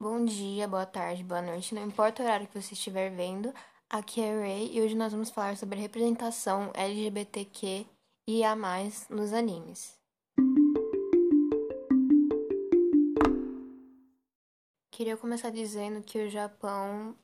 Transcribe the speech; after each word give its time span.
Bom 0.00 0.24
dia, 0.24 0.68
boa 0.68 0.86
tarde, 0.86 1.24
boa 1.24 1.42
noite, 1.42 1.74
não 1.74 1.84
importa 1.84 2.22
o 2.22 2.24
horário 2.24 2.46
que 2.46 2.62
você 2.62 2.72
estiver 2.72 3.10
vendo. 3.10 3.52
Aqui 3.90 4.20
é 4.20 4.32
Ray 4.32 4.70
e 4.72 4.80
hoje 4.80 4.94
nós 4.94 5.10
vamos 5.10 5.28
falar 5.28 5.56
sobre 5.56 5.80
representação 5.80 6.70
LGBTQ 6.72 7.84
e 8.24 8.44
a 8.44 8.54
mais 8.54 9.08
nos 9.08 9.32
animes. 9.32 9.98
Queria 14.92 15.16
começar 15.16 15.50
dizendo 15.50 16.00
que 16.00 16.24
o 16.24 16.30
Japão, 16.30 17.16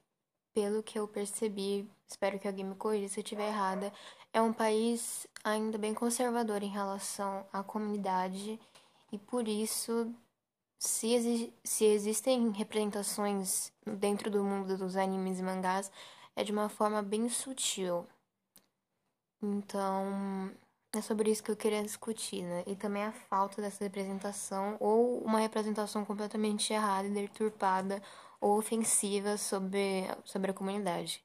pelo 0.52 0.82
que 0.82 0.98
eu 0.98 1.06
percebi, 1.06 1.88
espero 2.08 2.40
que 2.40 2.48
alguém 2.48 2.64
me 2.64 2.74
corrija 2.74 3.06
se 3.06 3.20
eu 3.20 3.22
estiver 3.22 3.50
errada, 3.50 3.92
é 4.32 4.42
um 4.42 4.52
país 4.52 5.28
ainda 5.44 5.78
bem 5.78 5.94
conservador 5.94 6.60
em 6.60 6.70
relação 6.70 7.46
à 7.52 7.62
comunidade 7.62 8.58
e 9.12 9.18
por 9.18 9.46
isso 9.46 10.12
se, 10.78 11.52
se 11.62 11.84
existem 11.84 12.50
representações 12.52 13.72
dentro 13.86 14.30
do 14.30 14.44
mundo 14.44 14.76
dos 14.76 14.96
animes 14.96 15.38
e 15.38 15.42
mangás, 15.42 15.90
é 16.36 16.44
de 16.44 16.52
uma 16.52 16.68
forma 16.68 17.02
bem 17.02 17.28
sutil. 17.28 18.06
Então, 19.42 20.50
é 20.92 21.00
sobre 21.02 21.30
isso 21.30 21.42
que 21.42 21.50
eu 21.50 21.56
queria 21.56 21.82
discutir, 21.82 22.42
né? 22.42 22.64
E 22.66 22.76
também 22.76 23.02
a 23.02 23.12
falta 23.12 23.60
dessa 23.60 23.84
representação, 23.84 24.76
ou 24.80 25.18
uma 25.24 25.38
representação 25.40 26.04
completamente 26.04 26.72
errada, 26.72 27.08
deturpada 27.08 28.02
ou 28.40 28.58
ofensiva 28.58 29.36
sobre, 29.36 30.04
sobre 30.24 30.50
a 30.50 30.54
comunidade. 30.54 31.24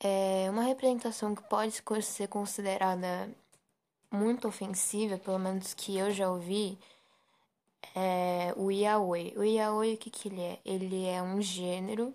É 0.00 0.48
uma 0.50 0.62
representação 0.62 1.34
que 1.34 1.42
pode 1.44 1.72
ser 2.02 2.28
considerada 2.28 3.34
muito 4.12 4.48
ofensiva, 4.48 5.18
pelo 5.18 5.38
menos 5.38 5.74
que 5.74 5.96
eu 5.96 6.10
já 6.10 6.30
ouvi, 6.30 6.78
é 7.94 8.52
o 8.56 8.70
yaoi. 8.70 9.34
O 9.36 9.42
yaoi, 9.44 9.94
o 9.94 9.98
que, 9.98 10.10
que 10.10 10.28
ele 10.28 10.40
é? 10.42 10.60
Ele 10.64 11.06
é 11.06 11.22
um 11.22 11.40
gênero 11.40 12.14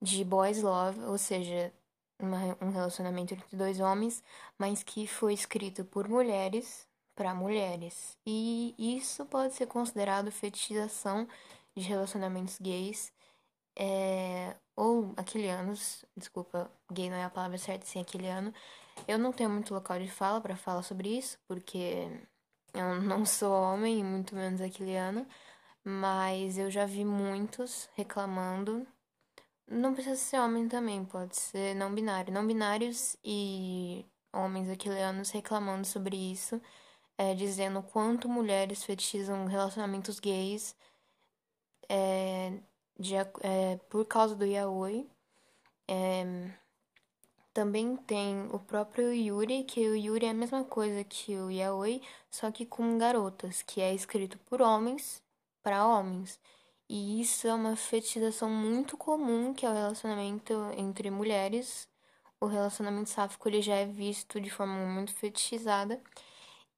de 0.00 0.24
boys 0.24 0.62
love, 0.62 1.00
ou 1.04 1.18
seja, 1.18 1.72
uma, 2.18 2.56
um 2.60 2.70
relacionamento 2.70 3.34
entre 3.34 3.56
dois 3.56 3.80
homens, 3.80 4.22
mas 4.58 4.82
que 4.82 5.06
foi 5.06 5.34
escrito 5.34 5.84
por 5.84 6.08
mulheres 6.08 6.86
para 7.14 7.34
mulheres. 7.34 8.16
E 8.26 8.74
isso 8.78 9.24
pode 9.26 9.54
ser 9.54 9.66
considerado 9.66 10.30
fetichização 10.32 11.28
de 11.74 11.82
relacionamentos 11.82 12.58
gays 12.58 13.12
é, 13.76 14.56
ou 14.76 15.12
aquilianos, 15.16 16.04
desculpa, 16.16 16.70
gay 16.90 17.10
não 17.10 17.16
é 17.16 17.24
a 17.24 17.30
palavra 17.30 17.58
certa, 17.58 17.86
sim 17.86 18.00
aquiliano. 18.00 18.52
Eu 19.08 19.18
não 19.18 19.32
tenho 19.32 19.50
muito 19.50 19.72
local 19.74 19.98
de 19.98 20.10
fala 20.10 20.40
para 20.40 20.56
falar 20.56 20.82
sobre 20.82 21.08
isso, 21.16 21.38
porque 21.48 22.08
eu 22.74 23.00
não 23.02 23.24
sou 23.26 23.52
homem, 23.52 24.04
muito 24.04 24.34
menos 24.34 24.60
aquiliano, 24.60 25.26
mas 25.84 26.58
eu 26.58 26.70
já 26.70 26.86
vi 26.86 27.04
muitos 27.04 27.88
reclamando. 27.94 28.86
Não 29.68 29.94
precisa 29.94 30.16
ser 30.16 30.38
homem 30.40 30.68
também, 30.68 31.04
pode 31.04 31.36
ser 31.36 31.74
não 31.74 31.94
binário. 31.94 32.32
Não 32.32 32.46
binários 32.46 33.16
e 33.24 34.06
homens 34.32 34.70
aquilianos 34.70 35.30
reclamando 35.30 35.86
sobre 35.86 36.16
isso, 36.16 36.60
é, 37.18 37.34
dizendo 37.34 37.82
quanto 37.82 38.28
mulheres 38.28 38.84
fetichizam 38.84 39.46
relacionamentos 39.46 40.20
gays 40.20 40.76
é, 41.88 42.60
de, 42.98 43.14
é, 43.16 43.76
por 43.90 44.06
causa 44.06 44.34
do 44.36 44.44
yaoi. 44.46 45.08
É, 45.88 46.24
também 47.52 47.96
tem 47.96 48.48
o 48.52 48.58
próprio 48.58 49.12
Yuri, 49.12 49.64
que 49.64 49.88
o 49.88 49.96
Yuri 49.96 50.26
é 50.26 50.30
a 50.30 50.34
mesma 50.34 50.64
coisa 50.64 51.04
que 51.04 51.36
o 51.36 51.50
Yaoi, 51.50 52.02
só 52.30 52.50
que 52.50 52.64
com 52.66 52.98
garotas, 52.98 53.62
que 53.62 53.80
é 53.80 53.94
escrito 53.94 54.38
por 54.38 54.62
homens 54.62 55.22
para 55.62 55.86
homens. 55.86 56.40
E 56.88 57.20
isso 57.20 57.46
é 57.46 57.54
uma 57.54 57.76
fetichização 57.76 58.50
muito 58.50 58.96
comum, 58.96 59.54
que 59.54 59.64
é 59.66 59.70
o 59.70 59.74
relacionamento 59.74 60.52
entre 60.76 61.10
mulheres. 61.10 61.88
O 62.40 62.46
relacionamento 62.46 63.10
sáfico 63.10 63.48
ele 63.48 63.62
já 63.62 63.76
é 63.76 63.86
visto 63.86 64.40
de 64.40 64.50
forma 64.50 64.74
muito 64.86 65.14
fetichizada. 65.14 66.00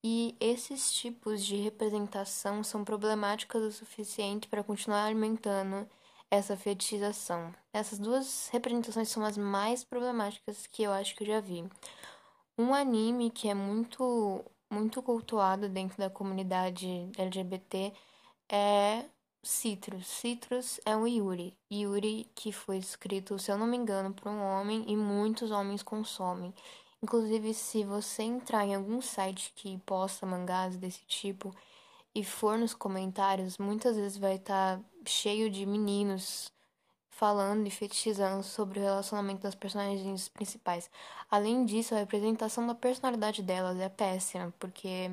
E 0.03 0.37
esses 0.41 0.93
tipos 0.93 1.44
de 1.44 1.56
representação 1.56 2.62
são 2.62 2.84
problemáticas 2.84 3.62
o 3.62 3.72
suficiente 3.72 4.49
para 4.49 4.62
continuar 4.62 5.06
alimentando 5.06 5.88
essa 6.31 6.57
fetichização. 6.57 7.55
Essas 7.73 7.99
duas 7.99 8.49
representações 8.49 9.09
são 9.09 9.25
as 9.25 9.37
mais 9.37 9.85
problemáticas 9.85 10.67
que 10.67 10.83
eu 10.83 10.93
acho 10.93 11.15
que 11.15 11.25
eu 11.25 11.29
já 11.29 11.41
vi. 11.41 11.65
Um 12.59 12.75
anime 12.75 13.31
que 13.31 13.49
é 13.49 13.55
muito 13.55 14.45
muito 14.71 15.03
cultuado 15.03 15.69
dentro 15.69 15.99
da 15.99 16.11
comunidade 16.11 17.09
LGBT 17.17 17.93
é 18.49 19.05
Citrus. 19.43 20.07
Citrus 20.07 20.81
é 20.85 20.97
um 20.97 21.07
Yuri. 21.07 21.57
Yuri 21.71 22.31
que 22.35 22.53
foi 22.53 22.79
escrito, 22.79 23.39
se 23.39 23.53
eu 23.53 23.59
não 23.59 23.67
me 23.67 23.77
engano, 23.77 24.12
por 24.12 24.29
um 24.31 24.43
homem 24.43 24.85
e 24.89 24.97
muitos 24.97 25.51
homens 25.51 25.83
consomem. 25.83 26.53
Inclusive, 27.03 27.55
se 27.55 27.85
você 27.85 28.23
entrar 28.23 28.65
em 28.65 28.75
algum 28.75 29.01
site 29.03 29.53
que 29.55 29.79
posta 29.79 30.27
mangás 30.27 30.77
desse 30.77 31.05
tipo, 31.06 31.55
e 32.15 32.25
for 32.25 32.56
nos 32.56 32.75
comentários, 32.75 33.59
muitas 33.59 33.97
vezes 33.97 34.17
vai 34.17 34.37
estar 34.37 34.79
tá 34.79 34.85
cheio 35.10 35.50
de 35.50 35.66
meninos 35.66 36.53
falando 37.10 37.66
e 37.66 37.70
fetichizando 37.70 38.42
sobre 38.42 38.81
o 38.81 38.82
relacionamento 38.82 39.42
das 39.42 39.54
personagens 39.54 40.28
principais. 40.28 40.91
Além 41.31 41.65
disso, 41.65 41.94
a 41.94 41.98
representação 41.98 42.66
da 42.66 42.75
personalidade 42.75 43.43
delas 43.43 43.78
é 43.81 43.88
péssima, 43.88 44.53
porque 44.59 45.10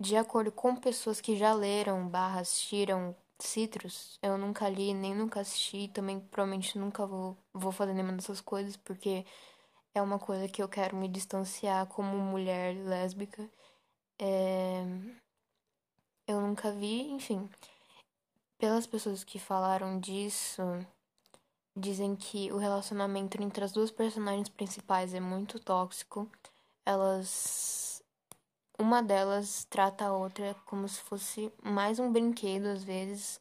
de 0.00 0.16
acordo 0.16 0.52
com 0.52 0.76
pessoas 0.76 1.20
que 1.20 1.36
já 1.36 1.52
leram 1.54 2.08
barra 2.08 2.40
assistiram 2.40 3.16
Citrus, 3.38 4.18
eu 4.22 4.38
nunca 4.38 4.68
li, 4.68 4.94
nem 4.94 5.14
nunca 5.14 5.40
assisti, 5.40 5.88
também 5.88 6.20
provavelmente 6.20 6.78
nunca 6.78 7.06
vou, 7.06 7.36
vou 7.52 7.72
fazer 7.72 7.94
nenhuma 7.94 8.12
dessas 8.14 8.40
coisas, 8.40 8.76
porque 8.76 9.24
é 9.94 10.02
uma 10.02 10.18
coisa 10.18 10.48
que 10.48 10.62
eu 10.62 10.68
quero 10.68 10.96
me 10.96 11.08
distanciar 11.08 11.86
como 11.86 12.16
mulher 12.16 12.76
lésbica. 12.76 13.48
É 14.20 14.84
eu 16.26 16.40
nunca 16.40 16.70
vi, 16.72 17.10
enfim. 17.10 17.48
Pelas 18.62 18.86
pessoas 18.86 19.24
que 19.24 19.40
falaram 19.40 19.98
disso, 19.98 20.62
dizem 21.76 22.14
que 22.14 22.52
o 22.52 22.58
relacionamento 22.58 23.42
entre 23.42 23.64
as 23.64 23.72
duas 23.72 23.90
personagens 23.90 24.48
principais 24.48 25.12
é 25.12 25.18
muito 25.18 25.58
tóxico. 25.58 26.30
Elas. 26.86 28.04
Uma 28.78 29.02
delas 29.02 29.64
trata 29.64 30.04
a 30.04 30.12
outra 30.12 30.54
como 30.64 30.88
se 30.88 31.00
fosse 31.00 31.52
mais 31.60 31.98
um 31.98 32.12
brinquedo, 32.12 32.66
às 32.66 32.84
vezes, 32.84 33.40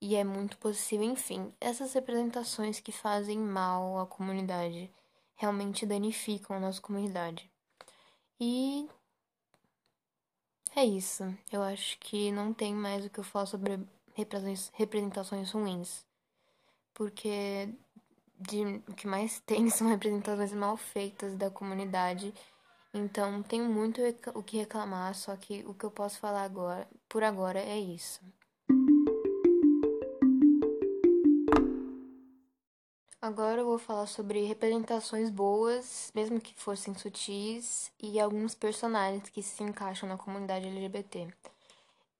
e 0.00 0.16
é 0.16 0.24
muito 0.24 0.56
possível. 0.56 1.04
Enfim, 1.04 1.52
essas 1.60 1.92
representações 1.92 2.80
que 2.80 2.92
fazem 2.92 3.38
mal 3.38 4.00
à 4.00 4.06
comunidade 4.06 4.90
realmente 5.36 5.84
danificam 5.84 6.56
a 6.56 6.60
nossa 6.60 6.80
comunidade. 6.80 7.50
E 8.40 8.88
é 10.74 10.82
isso. 10.82 11.24
Eu 11.52 11.62
acho 11.62 11.98
que 11.98 12.32
não 12.32 12.54
tem 12.54 12.74
mais 12.74 13.04
o 13.04 13.10
que 13.10 13.20
eu 13.20 13.24
falar 13.24 13.44
sobre 13.44 13.78
representações 14.14 15.50
ruins. 15.50 16.04
Porque 16.94 17.68
de, 18.38 18.82
o 18.88 18.94
que 18.94 19.06
mais 19.06 19.40
tem 19.46 19.70
são 19.70 19.88
representações 19.88 20.52
mal 20.52 20.76
feitas 20.76 21.36
da 21.36 21.50
comunidade. 21.50 22.34
Então 22.92 23.42
tenho 23.42 23.64
muito 23.64 24.00
o 24.34 24.42
que 24.42 24.58
reclamar, 24.58 25.14
só 25.14 25.34
que 25.36 25.64
o 25.66 25.72
que 25.72 25.84
eu 25.84 25.90
posso 25.90 26.18
falar 26.18 26.42
agora, 26.42 26.86
por 27.08 27.22
agora 27.22 27.58
é 27.58 27.78
isso. 27.78 28.20
Agora 33.22 33.60
eu 33.60 33.64
vou 33.64 33.78
falar 33.78 34.06
sobre 34.08 34.44
representações 34.44 35.30
boas, 35.30 36.10
mesmo 36.12 36.40
que 36.40 36.52
fossem 36.56 36.92
sutis, 36.92 37.92
e 38.02 38.18
alguns 38.18 38.52
personagens 38.52 39.30
que 39.30 39.40
se 39.40 39.62
encaixam 39.62 40.08
na 40.08 40.18
comunidade 40.18 40.66
LGBT. 40.66 41.28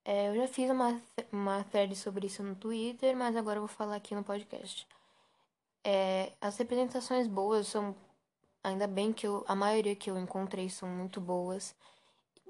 É, 0.05 0.29
eu 0.29 0.35
já 0.35 0.47
fiz 0.47 0.69
uma, 0.69 1.01
uma 1.31 1.63
thread 1.65 1.95
sobre 1.95 2.27
isso 2.27 2.43
no 2.43 2.55
Twitter, 2.55 3.15
mas 3.15 3.35
agora 3.35 3.57
eu 3.57 3.61
vou 3.61 3.67
falar 3.67 3.95
aqui 3.95 4.13
no 4.15 4.23
podcast. 4.23 4.87
É, 5.83 6.33
as 6.41 6.57
representações 6.57 7.27
boas 7.27 7.67
são. 7.67 7.95
Ainda 8.63 8.87
bem 8.87 9.13
que 9.13 9.27
eu, 9.27 9.43
a 9.47 9.55
maioria 9.55 9.95
que 9.95 10.09
eu 10.09 10.17
encontrei 10.17 10.69
são 10.69 10.87
muito 10.89 11.19
boas, 11.21 11.75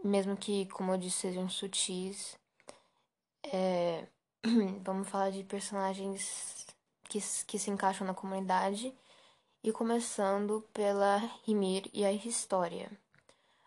mesmo 0.04 0.38
que, 0.38 0.68
como 0.68 0.92
eu 0.94 0.98
disse, 0.98 1.18
sejam 1.20 1.50
sutis. 1.50 2.38
É, 3.44 4.08
vamos 4.84 5.10
falar 5.10 5.32
de 5.32 5.44
personagens 5.44 6.68
que, 7.10 7.20
que 7.48 7.60
se 7.60 7.70
encaixam 7.72 8.06
na 8.08 8.14
comunidade, 8.14 8.94
e 9.64 9.72
começando 9.72 10.62
pela 10.74 11.22
Ymir 11.48 11.90
e 11.94 12.04
a 12.06 12.12
História. 12.12 12.92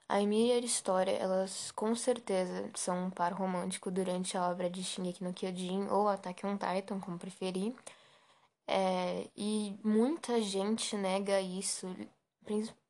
A 0.08 0.20
Ymir 0.20 0.48
e 0.48 0.52
a 0.52 0.58
História, 0.58 1.12
elas 1.12 1.72
com 1.72 1.94
certeza 1.94 2.70
são 2.74 3.06
um 3.06 3.10
par 3.10 3.32
romântico 3.32 3.90
durante 3.90 4.38
a 4.38 4.48
obra 4.48 4.70
de 4.70 4.82
Shingeki 4.84 5.24
no 5.24 5.32
Kyojin 5.32 5.88
ou 5.88 6.08
Attack 6.08 6.46
on 6.46 6.56
Titan, 6.56 7.00
como 7.00 7.18
preferir. 7.18 7.74
É, 8.68 9.28
e 9.36 9.76
muita 9.82 10.40
gente 10.40 10.96
nega 10.96 11.40
isso, 11.40 11.88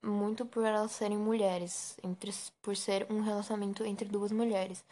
muito 0.02 0.44
por 0.44 0.64
elas 0.64 0.92
serem 0.92 1.18
mulheres, 1.18 1.96
entre, 2.02 2.32
por 2.62 2.76
ser 2.76 3.06
um 3.10 3.20
relacionamento 3.20 3.84
entre 3.84 4.08
duas 4.08 4.30
mulheres. 4.30 4.84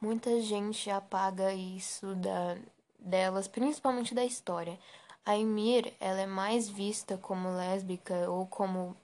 Muita 0.00 0.40
gente 0.40 0.90
apaga 0.90 1.52
isso 1.54 2.14
da, 2.16 2.56
delas, 2.98 3.48
principalmente 3.48 4.14
da 4.14 4.24
história. 4.24 4.78
A 5.24 5.34
Ymir, 5.34 5.92
ela 6.00 6.20
é 6.20 6.26
mais 6.26 6.68
vista 6.68 7.18
como 7.18 7.50
lésbica 7.50 8.30
ou 8.30 8.46
como 8.46 8.96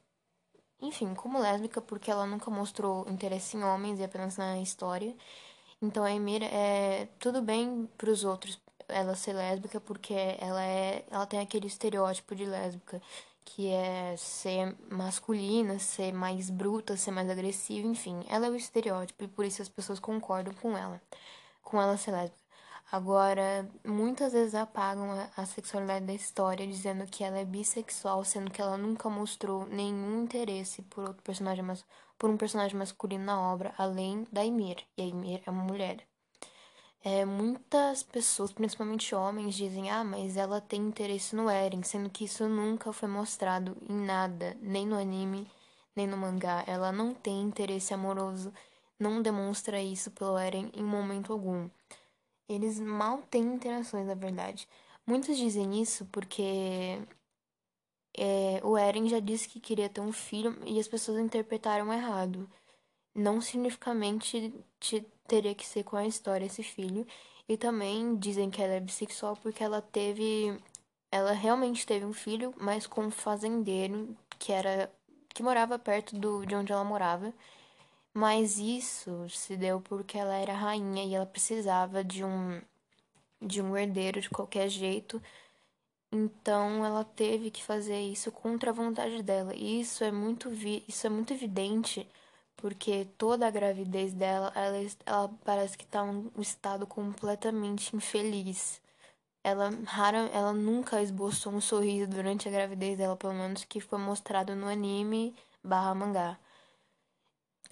enfim, 0.87 1.15
como 1.15 1.39
lésbica 1.39 1.81
porque 1.81 2.11
ela 2.11 2.27
nunca 2.27 2.51
mostrou 2.51 3.07
interesse 3.09 3.57
em 3.57 3.65
homens 3.65 4.01
e 4.01 4.05
apenas 4.05 4.37
na 4.37 4.59
história. 4.59 5.15
Então 5.83 6.05
a 6.05 6.11
Ymir 6.11 6.43
é 6.45 7.09
tudo 7.19 7.43
bem 7.43 7.89
para 7.99 8.11
os 8.11 8.25
outros 8.25 8.59
ela 8.89 9.15
ser 9.17 9.33
lésbica 9.33 9.81
porque 9.81 10.15
ela 10.39 10.63
é 10.63 11.05
ela 11.11 11.27
tem 11.27 11.41
aquele 11.41 11.67
estereótipo 11.67 12.35
de 12.35 12.45
lésbica 12.45 13.01
que 13.45 13.69
é 13.69 14.17
ser 14.17 14.75
masculina, 14.91 15.79
ser 15.79 16.13
mais 16.13 16.49
bruta, 16.51 16.97
ser 16.97 17.11
mais 17.11 17.29
agressiva, 17.29 17.87
enfim, 17.87 18.25
ela 18.29 18.47
é 18.47 18.51
o 18.51 18.57
estereótipo 18.57 19.25
e 19.25 19.29
por 19.29 19.45
isso 19.45 19.63
as 19.63 19.69
pessoas 19.69 20.01
concordam 20.01 20.55
com 20.55 20.77
ela, 20.77 21.01
com 21.63 21.81
ela 21.81 21.97
ser 21.97 22.13
lésbica. 22.13 22.44
Agora, 22.93 23.69
muitas 23.85 24.33
vezes 24.33 24.55
apagam 24.55 25.09
a, 25.37 25.47
sexualidade 25.47 26.05
da 26.07 26.13
história 26.13 26.67
dizendo 26.67 27.07
que 27.07 27.25
ela 27.25 27.39
é 27.39 27.45
bissexual, 27.45 28.25
sendo 28.25 28.51
que 28.51 28.61
ela 28.61 28.77
nunca 28.77 29.09
mostrou 29.09 29.67
nenhum 29.67 30.23
interesse 30.23 30.83
por 30.83 31.09
outro 31.09 31.23
personagem, 31.23 31.65
mas 31.65 31.85
por 32.19 32.31
um 32.31 32.37
personagem 32.37 32.79
masculino 32.79 33.25
na 33.25 33.41
obra, 33.41 33.75
além 33.79 34.27
da 34.31 34.45
Ymir. 34.45 34.85
E 34.97 35.03
a 35.03 35.07
Ymir 35.07 35.43
é 35.47 35.51
uma 35.51 35.65
mulher. 35.65 36.07
É, 37.03 37.25
muitas 37.25 38.03
pessoas, 38.03 38.53
principalmente 38.53 39.15
homens, 39.15 39.55
dizem: 39.55 39.91
ah, 39.91 40.03
mas 40.03 40.37
ela 40.37 40.61
tem 40.61 40.81
interesse 40.81 41.37
no 41.37 41.51
Eren, 41.51 41.83
sendo 41.83 42.09
que 42.09 42.25
isso 42.25 42.49
nunca 42.49 42.93
foi 42.93 43.09
mostrado 43.09 43.77
em 43.89 44.07
nada, 44.07 44.57
nem 44.63 44.87
no 44.87 44.97
anime, 44.97 45.51
nem 45.95 46.07
no 46.07 46.17
mangá. 46.17 46.65
Ela 46.67 46.91
não 46.93 47.13
tem 47.13 47.43
interesse 47.43 47.93
amoroso, 47.93 48.53
não 48.99 49.21
demonstra 49.21 49.83
isso 49.83 50.11
pelo 50.13 50.39
Eren 50.39 50.71
em 50.75 50.83
momento 50.83 51.33
algum. 51.33 51.69
Eles 52.49 52.79
mal 52.79 53.23
têm 53.23 53.43
interações, 53.55 54.06
na 54.06 54.14
verdade. 54.14 54.69
Muitos 55.06 55.37
dizem 55.37 55.81
isso 55.81 56.06
porque 56.06 57.00
é, 58.17 58.61
o 58.62 58.76
Eren 58.76 59.08
já 59.08 59.19
disse 59.20 59.49
que 59.49 59.61
queria 59.61 59.88
ter 59.88 60.00
um 60.00 60.12
filho 60.12 60.56
e 60.67 60.79
as 60.79 60.88
pessoas 60.88 61.19
interpretaram 61.19 61.93
errado. 61.93 62.49
Não 63.14 63.41
significativamente 63.41 64.52
teria 65.26 65.55
que 65.55 65.67
ser 65.67 65.85
com 65.85 65.96
a 65.96 66.06
história 66.06 66.46
esse 66.46 66.62
filho. 66.62 67.06
E 67.49 67.56
também 67.56 68.17
dizem 68.17 68.50
que 68.50 68.62
ela 68.62 68.75
é 68.75 68.81
bissexual 68.81 69.37
porque 69.37 69.62
ela 69.62 69.82
teve. 69.82 70.58
Ela 71.11 71.32
realmente 71.32 71.87
teve 71.87 72.05
um 72.05 72.12
filho, 72.12 72.55
mas 72.58 72.87
com 72.87 73.02
um 73.06 73.11
fazendeiro 73.11 74.17
que 74.38 74.52
era. 74.52 74.93
que 75.35 75.43
morava 75.43 75.79
perto 75.79 76.17
do, 76.19 76.44
de 76.46 76.55
onde 76.55 76.73
ela 76.73 76.85
morava. 76.85 77.32
Mas 78.15 78.59
isso 78.59 79.29
se 79.31 79.57
deu 79.57 79.81
porque 79.81 80.17
ela 80.19 80.35
era 80.37 80.55
rainha 80.55 81.05
e 81.05 81.15
ela 81.15 81.27
precisava 81.27 82.05
de 82.05 82.25
um 82.25 82.63
de 83.43 83.61
um 83.63 83.77
herdeiro 83.77 84.21
de 84.21 84.31
qualquer 84.31 84.69
jeito. 84.69 85.23
Então 86.13 86.85
ela 86.85 87.05
teve 87.05 87.51
que 87.51 87.63
fazer 87.65 88.01
isso 88.01 88.31
contra 88.33 88.71
a 88.71 88.73
vontade 88.75 89.23
dela. 89.23 89.55
E 89.55 89.81
isso 89.81 90.05
é 90.05 90.13
muito 90.13 90.51
isso 90.89 91.07
é 91.07 91.11
muito 91.11 91.33
evidente 91.33 92.09
porque 92.57 93.07
toda 93.19 93.47
a 93.47 93.51
gravidez 93.51 94.13
dela, 94.15 94.53
ela, 94.55 94.79
ela 95.07 95.31
parece 95.45 95.77
que 95.77 95.87
tá 95.87 96.05
em 96.07 96.31
um 96.37 96.41
estado 96.41 96.87
completamente 96.87 97.95
infeliz. 97.97 98.81
Ela 99.45 99.71
rara, 99.87 100.19
ela 100.33 100.53
nunca 100.53 101.03
esboçou 101.03 101.53
um 101.53 101.61
sorriso 101.61 102.09
durante 102.11 102.49
a 102.49 102.53
gravidez 102.53 102.99
dela, 102.99 103.17
pelo 103.17 103.35
menos 103.35 103.65
que 103.65 103.81
foi 103.81 103.99
mostrado 103.99 104.57
no 104.57 104.69
anime 104.69 105.35
barra 105.63 105.95
mangá. 105.95 106.39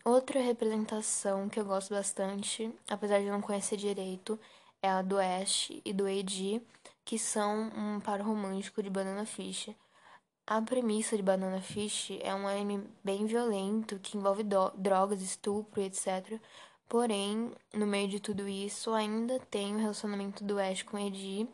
Outra 0.04 0.40
representação 0.40 1.48
que 1.48 1.60
eu 1.60 1.64
gosto 1.64 1.94
bastante, 1.94 2.74
apesar 2.88 3.20
de 3.20 3.30
não 3.30 3.40
conhecer 3.40 3.76
direito, 3.76 4.38
é 4.82 4.90
a 4.90 5.00
do 5.00 5.16
Ash 5.16 5.70
e 5.84 5.92
do 5.92 6.08
Eiji, 6.08 6.60
que 7.04 7.16
são 7.16 7.70
um 7.76 8.00
par 8.00 8.20
romântico 8.20 8.82
de 8.82 8.90
Banana 8.90 9.24
Fish. 9.24 9.70
A 10.44 10.60
premissa 10.60 11.16
de 11.16 11.22
Banana 11.22 11.60
Fish 11.60 12.18
é 12.20 12.34
um 12.34 12.48
anime 12.48 12.84
bem 13.04 13.26
violento 13.26 14.00
que 14.00 14.16
envolve 14.16 14.42
drogas, 14.74 15.22
estupro 15.22 15.80
e 15.80 15.84
etc. 15.84 16.40
Porém, 16.88 17.52
no 17.72 17.86
meio 17.86 18.08
de 18.08 18.18
tudo 18.18 18.48
isso, 18.48 18.92
ainda 18.92 19.38
tem 19.52 19.76
o 19.76 19.78
relacionamento 19.78 20.42
do 20.42 20.58
Ash 20.58 20.82
com 20.82 20.98
Eiji 20.98 21.48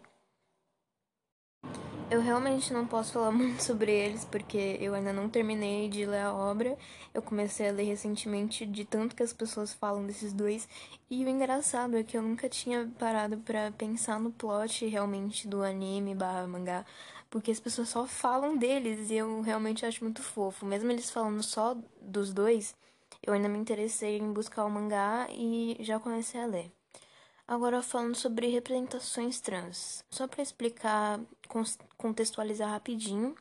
eu 2.10 2.20
realmente 2.22 2.72
não 2.72 2.86
posso 2.86 3.12
falar 3.12 3.30
muito 3.32 3.62
sobre 3.62 3.92
eles 3.92 4.24
porque 4.24 4.78
eu 4.80 4.94
ainda 4.94 5.12
não 5.12 5.28
terminei 5.28 5.88
de 5.88 6.06
ler 6.06 6.22
a 6.22 6.34
obra. 6.34 6.76
Eu 7.12 7.20
comecei 7.20 7.68
a 7.68 7.72
ler 7.72 7.84
recentemente 7.84 8.64
de 8.64 8.84
tanto 8.84 9.14
que 9.14 9.22
as 9.22 9.32
pessoas 9.32 9.72
falam 9.74 10.06
desses 10.06 10.32
dois. 10.32 10.68
E 11.10 11.24
o 11.24 11.28
engraçado 11.28 11.96
é 11.96 12.02
que 12.02 12.16
eu 12.16 12.22
nunca 12.22 12.48
tinha 12.48 12.90
parado 12.98 13.36
para 13.38 13.70
pensar 13.72 14.18
no 14.18 14.30
plot 14.32 14.86
realmente 14.86 15.46
do 15.46 15.62
anime 15.62 16.14
barra 16.14 16.46
mangá. 16.46 16.84
Porque 17.30 17.50
as 17.50 17.60
pessoas 17.60 17.90
só 17.90 18.06
falam 18.06 18.56
deles 18.56 19.10
e 19.10 19.16
eu 19.16 19.42
realmente 19.42 19.84
acho 19.84 20.02
muito 20.02 20.22
fofo. 20.22 20.64
Mesmo 20.64 20.90
eles 20.90 21.10
falando 21.10 21.42
só 21.42 21.76
dos 22.00 22.32
dois, 22.32 22.74
eu 23.22 23.34
ainda 23.34 23.48
me 23.48 23.58
interessei 23.58 24.18
em 24.18 24.32
buscar 24.32 24.64
o 24.64 24.70
mangá 24.70 25.26
e 25.30 25.76
já 25.80 26.00
comecei 26.00 26.40
a 26.40 26.46
ler. 26.46 26.77
Agora 27.48 27.80
falando 27.82 28.14
sobre 28.14 28.48
representações 28.48 29.40
trans. 29.40 30.04
Só 30.10 30.28
para 30.28 30.42
explicar, 30.42 31.18
contextualizar 31.96 32.68
rapidinho, 32.70 33.34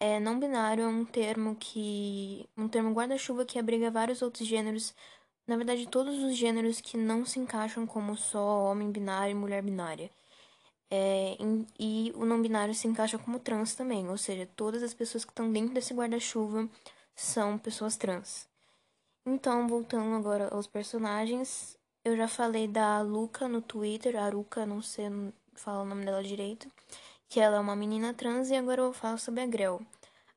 é, 0.00 0.18
não 0.18 0.40
binário 0.40 0.82
é 0.84 0.88
um 0.88 1.04
termo 1.04 1.54
que 1.56 2.48
um 2.56 2.68
termo 2.68 2.92
guarda-chuva 2.92 3.44
que 3.44 3.58
abriga 3.58 3.90
vários 3.90 4.20
outros 4.20 4.48
gêneros, 4.48 4.92
na 5.46 5.56
verdade 5.56 5.86
todos 5.88 6.22
os 6.24 6.36
gêneros 6.36 6.80
que 6.80 6.96
não 6.96 7.24
se 7.24 7.38
encaixam 7.38 7.86
como 7.86 8.16
só 8.16 8.64
homem 8.64 8.90
binário 8.90 9.32
e 9.32 9.34
mulher 9.34 9.62
binária. 9.62 10.10
É, 10.90 11.36
e 11.78 12.12
o 12.16 12.24
não 12.24 12.42
binário 12.42 12.74
se 12.74 12.88
encaixa 12.88 13.18
como 13.18 13.38
trans 13.40 13.74
também, 13.76 14.08
ou 14.08 14.18
seja, 14.18 14.48
todas 14.56 14.82
as 14.82 14.94
pessoas 14.94 15.24
que 15.24 15.32
estão 15.32 15.52
dentro 15.52 15.74
desse 15.74 15.94
guarda-chuva 15.94 16.68
são 17.14 17.58
pessoas 17.58 17.96
trans. 17.96 18.48
Então, 19.24 19.68
voltando 19.68 20.14
agora 20.16 20.48
aos 20.54 20.66
personagens, 20.66 21.75
eu 22.06 22.16
já 22.16 22.28
falei 22.28 22.68
da 22.68 23.00
Luca 23.00 23.48
no 23.48 23.60
Twitter, 23.60 24.14
a 24.14 24.26
Aruka, 24.26 24.64
não 24.64 24.80
sei 24.80 25.06
falar 25.54 25.82
o 25.82 25.84
nome 25.84 26.04
dela 26.04 26.22
direito, 26.22 26.70
que 27.28 27.40
ela 27.40 27.56
é 27.56 27.60
uma 27.60 27.74
menina 27.74 28.14
trans 28.14 28.48
e 28.48 28.54
agora 28.54 28.80
eu 28.80 28.92
falo 28.92 29.18
sobre 29.18 29.40
a 29.40 29.46
Grell. 29.46 29.84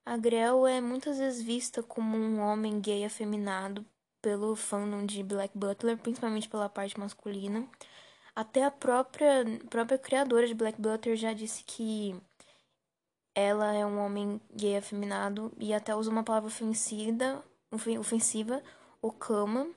A 0.03 0.17
Grell 0.17 0.65
é 0.65 0.81
muitas 0.81 1.19
vezes 1.19 1.43
vista 1.43 1.83
como 1.83 2.17
um 2.17 2.39
homem 2.39 2.81
gay 2.81 3.05
afeminado 3.05 3.85
pelo 4.19 4.55
fandom 4.55 5.05
de 5.05 5.21
Black 5.21 5.55
Butler, 5.55 5.95
principalmente 5.99 6.49
pela 6.49 6.67
parte 6.67 6.99
masculina. 6.99 7.67
Até 8.35 8.65
a 8.65 8.71
própria, 8.71 9.45
própria 9.69 9.99
criadora 9.99 10.47
de 10.47 10.55
Black 10.55 10.81
Butler 10.81 11.15
já 11.15 11.33
disse 11.33 11.63
que 11.63 12.15
ela 13.35 13.75
é 13.75 13.85
um 13.85 13.99
homem 13.99 14.41
gay 14.55 14.75
afeminado 14.75 15.51
e 15.59 15.71
até 15.71 15.95
usa 15.95 16.09
uma 16.09 16.23
palavra 16.23 16.47
ofensiva, 16.47 17.43
ofensiva, 17.99 18.63
Okama, 19.03 19.69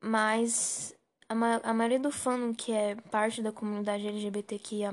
mas 0.00 0.96
a, 1.28 1.34
ma 1.34 1.60
a 1.62 1.74
maioria 1.74 1.98
do 2.00 2.10
fandom 2.10 2.54
que 2.54 2.72
é 2.72 2.96
parte 3.10 3.42
da 3.42 3.52
comunidade 3.52 4.06
LGBTQIA+, 4.06 4.92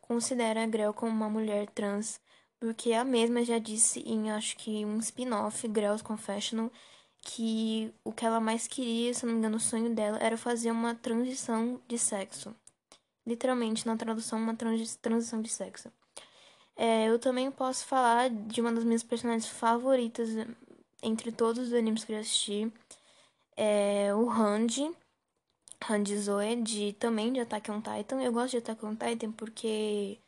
considera 0.00 0.64
a 0.64 0.66
Grell 0.66 0.92
como 0.92 1.12
uma 1.12 1.30
mulher 1.30 1.68
trans, 1.70 2.20
porque 2.58 2.92
a 2.92 3.04
mesma 3.04 3.44
já 3.44 3.58
disse 3.58 4.00
em, 4.00 4.30
acho 4.30 4.56
que, 4.56 4.84
um 4.84 4.98
spin-off, 4.98 5.66
Grell's 5.68 6.02
Confessional, 6.02 6.70
que 7.20 7.92
o 8.04 8.12
que 8.12 8.26
ela 8.26 8.40
mais 8.40 8.66
queria, 8.66 9.14
se 9.14 9.24
não 9.24 9.32
me 9.32 9.38
engano, 9.38 9.56
o 9.56 9.60
sonho 9.60 9.94
dela 9.94 10.18
era 10.18 10.36
fazer 10.36 10.70
uma 10.70 10.94
transição 10.94 11.80
de 11.88 11.98
sexo. 11.98 12.54
Literalmente, 13.26 13.86
na 13.86 13.96
tradução, 13.96 14.38
uma 14.38 14.54
transi 14.56 14.98
transição 14.98 15.40
de 15.40 15.48
sexo. 15.48 15.90
É, 16.76 17.08
eu 17.08 17.18
também 17.18 17.50
posso 17.50 17.84
falar 17.86 18.30
de 18.30 18.60
uma 18.60 18.72
das 18.72 18.84
minhas 18.84 19.02
personagens 19.02 19.46
favoritas 19.48 20.30
entre 21.02 21.30
todos 21.30 21.68
os 21.68 21.74
animes 21.74 22.04
que 22.04 22.12
eu 22.12 22.18
assisti. 22.18 22.72
É 23.56 24.14
o 24.14 24.26
Randy, 24.26 24.90
Hanjizoe, 25.88 26.56
de, 26.56 26.92
também 26.94 27.32
de 27.32 27.40
Attack 27.40 27.70
on 27.70 27.80
Titan. 27.80 28.22
Eu 28.22 28.32
gosto 28.32 28.52
de 28.52 28.58
Attack 28.58 28.84
on 28.84 28.94
Titan 28.94 29.32
porque 29.32 30.18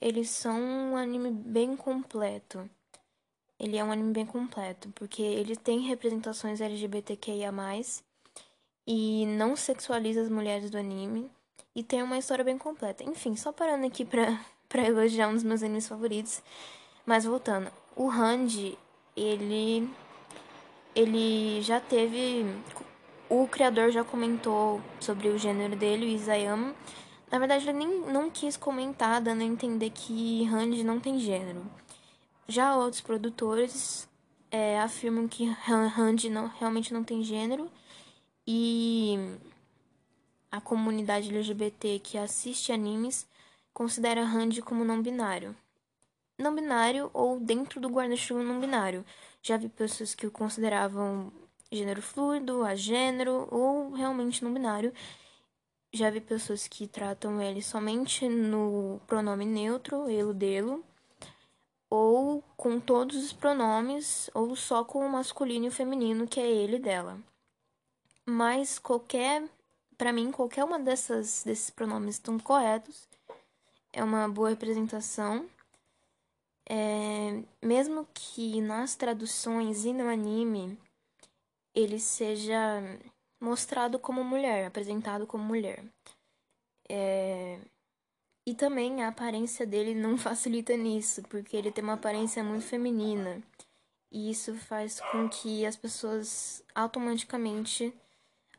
eles 0.00 0.30
são 0.30 0.58
um 0.58 0.96
anime 0.96 1.30
bem 1.30 1.76
completo. 1.76 2.68
Ele 3.58 3.76
é 3.76 3.84
um 3.84 3.92
anime 3.92 4.12
bem 4.12 4.24
completo, 4.24 4.88
porque 4.94 5.20
ele 5.20 5.54
tem 5.54 5.80
representações 5.80 6.62
LGBTQIA+, 6.62 7.52
e 8.86 9.26
não 9.26 9.54
sexualiza 9.54 10.22
as 10.22 10.30
mulheres 10.30 10.70
do 10.70 10.78
anime, 10.78 11.30
e 11.74 11.82
tem 11.82 12.02
uma 12.02 12.16
história 12.16 12.42
bem 12.42 12.56
completa. 12.56 13.04
Enfim, 13.04 13.36
só 13.36 13.52
parando 13.52 13.86
aqui 13.86 14.02
pra, 14.02 14.42
pra 14.66 14.86
elogiar 14.86 15.28
um 15.28 15.34
dos 15.34 15.44
meus 15.44 15.62
animes 15.62 15.86
favoritos. 15.86 16.42
Mas 17.04 17.24
voltando, 17.24 17.70
o 17.94 18.08
Randy, 18.08 18.78
ele... 19.14 19.88
Ele 20.92 21.62
já 21.62 21.78
teve 21.78 22.44
o 23.30 23.46
criador 23.46 23.92
já 23.92 24.02
comentou 24.02 24.82
sobre 24.98 25.28
o 25.28 25.38
gênero 25.38 25.76
dele, 25.76 26.04
o 26.04 26.08
Isayama. 26.08 26.74
Na 27.30 27.38
verdade, 27.38 27.68
ele 27.68 27.78
nem 27.78 28.00
não 28.12 28.28
quis 28.28 28.56
comentar, 28.56 29.20
dando 29.20 29.42
a 29.42 29.46
entender 29.46 29.90
que 29.90 30.42
Randy 30.44 30.82
não 30.82 30.98
tem 30.98 31.20
gênero. 31.20 31.64
Já 32.48 32.76
outros 32.76 33.00
produtores 33.00 34.08
é, 34.50 34.80
afirmam 34.80 35.28
que 35.28 35.44
Randy 35.46 36.28
não, 36.28 36.48
realmente 36.48 36.92
não 36.92 37.04
tem 37.04 37.22
gênero 37.22 37.70
e 38.44 39.16
a 40.50 40.60
comunidade 40.60 41.28
LGBT 41.28 42.00
que 42.00 42.18
assiste 42.18 42.72
animes 42.72 43.28
considera 43.72 44.24
Randy 44.24 44.60
como 44.60 44.84
não 44.84 45.00
binário. 45.00 45.54
Não 46.36 46.52
binário 46.52 47.08
ou 47.14 47.38
dentro 47.38 47.80
do 47.80 47.88
guarda-chuva 47.88 48.42
não 48.42 48.58
binário. 48.58 49.04
Já 49.40 49.56
vi 49.56 49.68
pessoas 49.68 50.16
que 50.16 50.26
o 50.26 50.32
consideravam 50.32 51.32
gênero 51.72 52.02
fluido, 52.02 52.64
a 52.64 52.74
gênero 52.74 53.46
ou 53.50 53.92
realmente 53.92 54.42
não 54.42 54.52
binário. 54.52 54.92
Já 55.92 56.10
vi 56.10 56.20
pessoas 56.20 56.68
que 56.68 56.86
tratam 56.86 57.40
ele 57.40 57.62
somente 57.62 58.28
no 58.28 59.00
pronome 59.06 59.44
neutro, 59.44 60.08
ele, 60.08 60.32
dele, 60.32 60.82
ou 61.88 62.42
com 62.56 62.78
todos 62.78 63.16
os 63.16 63.32
pronomes, 63.32 64.30
ou 64.32 64.54
só 64.54 64.84
com 64.84 65.04
o 65.04 65.10
masculino 65.10 65.66
e 65.66 65.68
o 65.68 65.72
feminino, 65.72 66.28
que 66.28 66.38
é 66.38 66.48
ele 66.48 66.78
dela. 66.78 67.18
Mas 68.24 68.78
qualquer, 68.78 69.48
para 69.98 70.12
mim, 70.12 70.30
qualquer 70.30 70.64
uma 70.64 70.78
dessas 70.78 71.42
desses 71.44 71.70
pronomes 71.70 72.16
estão 72.16 72.38
corretos. 72.38 73.08
É 73.92 74.04
uma 74.04 74.28
boa 74.28 74.50
representação. 74.50 75.48
É, 76.68 77.42
mesmo 77.60 78.06
que 78.14 78.60
nas 78.60 78.94
traduções 78.94 79.84
e 79.84 79.92
no 79.92 80.08
anime 80.08 80.78
ele 81.74 81.98
seja 81.98 82.58
mostrado 83.40 83.98
como 83.98 84.22
mulher, 84.24 84.66
apresentado 84.66 85.26
como 85.26 85.44
mulher. 85.44 85.84
É... 86.88 87.58
E 88.46 88.54
também 88.54 89.02
a 89.02 89.08
aparência 89.08 89.66
dele 89.66 89.94
não 89.94 90.16
facilita 90.18 90.76
nisso, 90.76 91.22
porque 91.24 91.56
ele 91.56 91.70
tem 91.72 91.84
uma 91.84 91.94
aparência 91.94 92.42
muito 92.42 92.64
feminina. 92.66 93.42
E 94.12 94.30
isso 94.30 94.54
faz 94.56 95.00
com 95.00 95.28
que 95.28 95.64
as 95.64 95.76
pessoas 95.76 96.64
automaticamente 96.74 97.94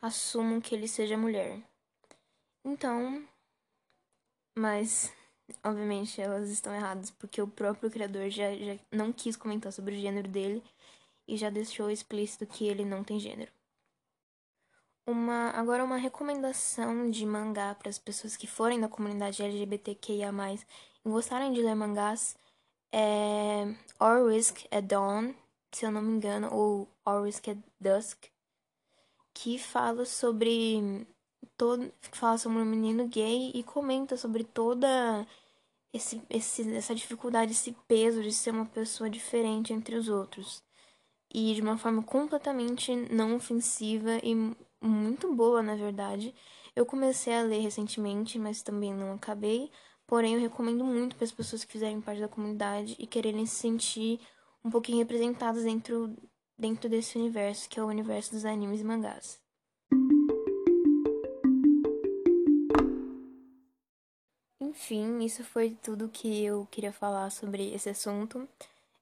assumam 0.02 0.62
que 0.62 0.74
ele 0.74 0.88
seja 0.88 1.18
mulher. 1.18 1.62
Então, 2.64 3.28
mas 4.58 5.12
obviamente 5.64 6.22
elas 6.22 6.50
estão 6.50 6.74
erradas, 6.74 7.12
porque 7.12 7.42
o 7.42 7.48
próprio 7.48 7.92
criador 7.92 8.30
já, 8.30 8.56
já 8.56 8.78
não 8.92 9.12
quis 9.12 9.36
comentar 9.36 9.74
sobre 9.74 9.96
o 9.96 10.00
gênero 10.00 10.28
dele 10.28 10.64
e 11.28 11.38
já 11.38 11.50
deixou 11.50 11.90
explícito 11.90 12.46
que 12.46 12.68
ele 12.68 12.86
não 12.86 13.04
tem 13.04 13.20
gênero. 13.20 13.52
Uma, 15.06 15.50
agora 15.52 15.84
uma 15.84 15.98
recomendação 15.98 17.10
de 17.10 17.26
mangá 17.26 17.76
para 17.76 17.90
as 17.90 17.98
pessoas 17.98 18.38
que 18.38 18.48
forem 18.48 18.80
da 18.80 18.88
comunidade 18.88 19.42
LGBTQIA+, 19.42 20.32
e 21.04 21.10
gostarem 21.10 21.52
de 21.52 21.62
ler 21.62 21.76
mangás, 21.76 22.36
é 22.92 23.64
Or 24.00 24.28
Risk 24.30 24.66
at 24.72 24.86
Dawn, 24.86 25.34
se 25.72 25.86
eu 25.86 25.92
não 25.92 26.02
me 26.02 26.12
engano, 26.12 26.54
ou 26.54 26.88
Or 27.06 27.24
Risk 27.24 27.50
at 27.50 27.58
Dusk, 27.80 28.26
que 29.34 29.58
fala 29.58 30.06
sobre 30.06 31.08
todo, 31.58 31.92
fala 32.12 32.38
sobre 32.38 32.60
um 32.60 32.66
menino 32.66 33.08
gay 33.08 33.52
e 33.54 33.64
comenta 33.64 34.18
sobre 34.18 34.44
toda 34.44 35.26
esse, 35.94 36.22
esse, 36.30 36.76
essa 36.76 36.96
dificuldade, 36.96 37.52
esse 37.52 37.72
peso 37.88 38.22
de 38.22 38.32
ser 38.32 38.52
uma 38.52 38.66
pessoa 38.66 39.10
diferente 39.10 39.74
entre 39.74 39.96
os 39.96 40.10
outros. 40.10 40.64
E 41.34 41.54
de 41.54 41.62
uma 41.62 41.78
forma 41.78 42.04
completamente 42.04 42.94
não 43.12 43.36
ofensiva 43.36 44.20
e 44.22 44.36
muito 44.82 45.34
boa, 45.34 45.62
na 45.62 45.76
verdade. 45.76 46.36
Eu 46.76 46.86
comecei 46.86 47.34
a 47.34 47.42
ler 47.42 47.60
recentemente, 47.60 48.38
mas 48.38 48.62
também 48.62 48.94
não 48.94 49.14
acabei. 49.14 49.72
Porém, 50.06 50.34
eu 50.34 50.42
recomendo 50.42 50.84
muito 50.84 51.16
para 51.16 51.24
as 51.24 51.32
pessoas 51.32 51.64
que 51.64 51.72
fizerem 51.72 52.02
parte 52.02 52.20
da 52.20 52.28
comunidade 52.28 52.96
e 53.00 53.08
quererem 53.08 53.46
se 53.46 53.56
sentir 53.56 54.20
um 54.64 54.70
pouquinho 54.70 55.00
representadas 55.00 55.64
dentro, 55.64 56.16
dentro 56.58 56.90
desse 56.90 57.18
universo, 57.18 57.70
que 57.70 57.80
é 57.80 57.84
o 57.84 57.88
universo 57.88 58.32
dos 58.32 58.44
animes 58.44 58.82
e 58.82 58.84
mangás. 58.84 59.40
Enfim, 64.60 65.24
isso 65.24 65.44
foi 65.44 65.78
tudo 65.82 66.10
que 66.10 66.44
eu 66.44 66.68
queria 66.72 66.94
falar 66.94 67.30
sobre 67.30 67.74
esse 67.74 67.90
assunto. 67.90 68.48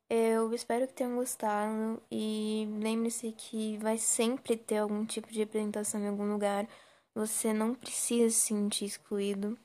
Eu 0.09 0.51
espero 0.55 0.87
que 0.87 0.93
tenham 0.93 1.15
gostado 1.15 2.01
e 2.09 2.67
lembre-se 2.79 3.31
que 3.31 3.77
vai 3.77 3.97
sempre 3.99 4.57
ter 4.57 4.79
algum 4.79 5.05
tipo 5.05 5.31
de 5.31 5.37
representação 5.37 6.01
em 6.01 6.07
algum 6.07 6.31
lugar. 6.31 6.67
Você 7.13 7.53
não 7.53 7.75
precisa 7.75 8.29
se 8.31 8.47
sentir 8.47 8.85
excluído. 8.85 9.55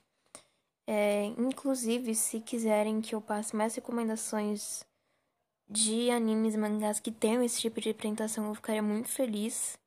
É, 0.87 1.25
inclusive, 1.39 2.15
se 2.15 2.41
quiserem 2.41 3.01
que 3.01 3.15
eu 3.15 3.23
passe 3.23 3.57
mais 3.57 3.75
recomendações 3.75 4.85
de 5.67 6.11
animes 6.11 6.55
e 6.55 6.59
mangás 6.59 7.01
que 7.01 7.11
tenham 7.11 7.43
esse 7.43 7.61
tipo 7.61 7.81
de 7.81 7.89
representação, 7.89 8.47
eu 8.47 8.55
ficaria 8.55 8.83
muito 8.83 9.09
feliz. 9.09 9.79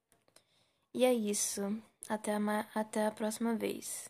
E 0.92 1.06
é 1.06 1.14
isso. 1.14 1.62
Até 2.10 2.36
a, 2.36 2.68
até 2.74 3.06
a 3.06 3.12
próxima 3.12 3.54
vez. 3.54 4.10